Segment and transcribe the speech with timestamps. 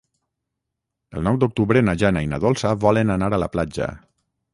[1.19, 3.91] El nou d'octubre na Jana i na Dolça volen anar a la platja.